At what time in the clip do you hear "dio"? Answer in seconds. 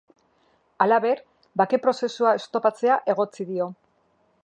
3.53-3.73